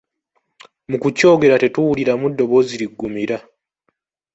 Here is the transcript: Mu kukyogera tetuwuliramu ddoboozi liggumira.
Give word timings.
Mu 0.89 0.97
kukyogera 1.03 1.59
tetuwuliramu 1.61 2.25
ddoboozi 2.31 2.75
liggumira. 2.81 3.37